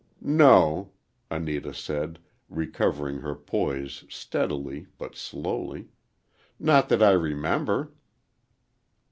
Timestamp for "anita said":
1.29-2.17